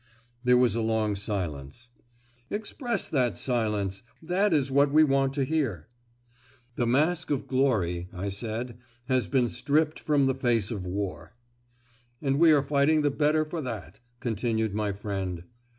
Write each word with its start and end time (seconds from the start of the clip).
There 0.43 0.57
was 0.57 0.73
a 0.73 0.81
long 0.81 1.13
silence. 1.15 1.89
"Express 2.49 3.07
that 3.09 3.37
silence; 3.37 4.01
that 4.19 4.51
is 4.51 4.71
what 4.71 4.91
we 4.91 5.03
want 5.03 5.31
to 5.35 5.43
hear." 5.43 5.89
"The 6.75 6.87
mask 6.87 7.29
of 7.29 7.45
glory," 7.45 8.09
I 8.11 8.29
said, 8.29 8.79
"has 9.05 9.27
been 9.27 9.47
stripped 9.47 9.99
from 9.99 10.25
the 10.25 10.33
face 10.33 10.71
of 10.71 10.87
war." 10.87 11.33
"And 12.19 12.39
we 12.39 12.51
are 12.51 12.63
fighting 12.63 13.03
the 13.03 13.11
better 13.11 13.45
for 13.45 13.61
that," 13.61 13.99
continued 14.19 14.73
my 14.73 14.91
friend. 14.91 15.43